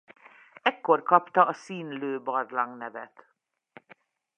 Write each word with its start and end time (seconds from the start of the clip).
Ekkor 0.61 1.03
kapta 1.03 1.43
a 1.45 1.53
Szinlő-barlang 1.53 2.77
nevet. 2.77 3.25